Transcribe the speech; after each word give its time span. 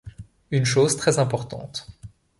Une 0.49 0.65
chose 0.65 0.97
très 0.97 1.19
importante. 1.19 1.87